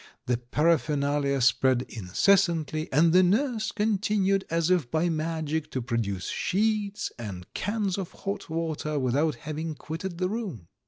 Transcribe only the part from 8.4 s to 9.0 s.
water